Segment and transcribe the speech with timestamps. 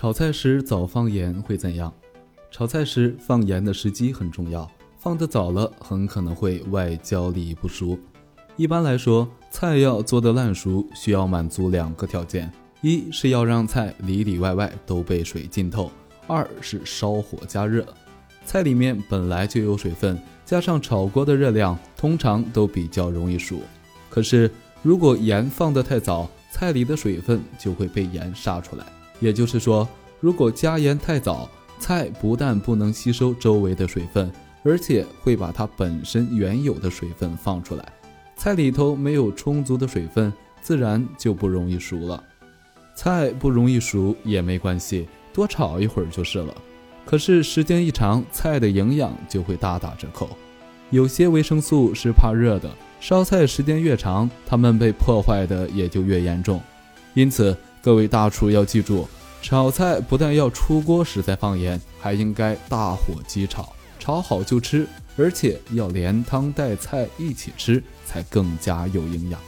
[0.00, 1.92] 炒菜时早放盐会怎样？
[2.52, 7.98] 炒菜时放盐的时机很重要，放得早了很可能会外焦里不熟。
[8.54, 12.48] 一般来说，菜要做得烂熟，需要满足两个条件：
[12.80, 15.90] 一是要让菜里里外外都被水浸透；
[16.28, 17.84] 二是烧火加热。
[18.44, 23.58] 菜里面本来就有水分，加上炒锅的热量，通常都比较容易熟。
[24.08, 24.48] 可是
[24.80, 28.86] 如果盐放得太早，菜里的水分就会被盐杀出来。
[29.20, 29.88] 也就是说，
[30.20, 31.48] 如果加盐太早，
[31.78, 34.30] 菜不但不能吸收周围的水分，
[34.64, 37.92] 而且会把它本身原有的水分放出来。
[38.36, 42.22] 菜里头没有充足的水分，自然就不容易熟了。
[42.94, 46.54] 菜不容易熟也没关系，多炒一会儿就是了。
[47.04, 50.28] 可是时间一长，菜的营养就会大打折扣。
[50.90, 56.60] 有些维生素是怕热的，烧菜时间越长，它们被破坏的也就越严重。
[57.14, 57.56] 因此，
[57.88, 59.08] 各位大厨要记住，
[59.40, 69.40] 炒菜不但要出锅时再放盐，还应该大火急炒，炒好就吃，而且要连汤带菜一起吃，才更加有营养。